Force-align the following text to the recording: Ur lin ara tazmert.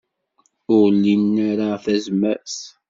Ur 0.77 0.87
lin 1.03 1.33
ara 1.49 1.67
tazmert. 1.83 2.57